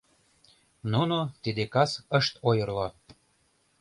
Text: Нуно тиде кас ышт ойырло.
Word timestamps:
Нуно 0.91 1.19
тиде 1.43 1.63
кас 1.73 1.91
ышт 2.19 2.33
ойырло. 2.49 2.87